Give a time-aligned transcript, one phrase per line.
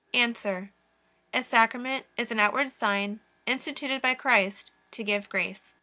[0.15, 0.33] A.
[1.31, 5.75] A Sacrament is an outward sign instituted by Christ to give grace.